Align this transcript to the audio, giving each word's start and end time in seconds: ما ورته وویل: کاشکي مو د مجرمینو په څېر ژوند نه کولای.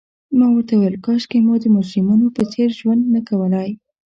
ما 0.37 0.47
ورته 0.53 0.73
وویل: 0.75 0.95
کاشکي 1.05 1.39
مو 1.45 1.53
د 1.63 1.65
مجرمینو 1.75 2.27
په 2.35 2.41
څېر 2.51 2.69
ژوند 2.79 3.03
نه 3.13 3.21
کولای. 3.27 3.69